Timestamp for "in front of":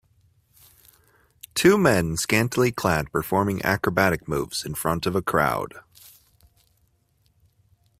4.65-5.15